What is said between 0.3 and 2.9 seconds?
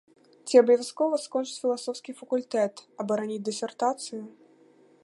Ці абавязкова скончыць філасофскі факультэт,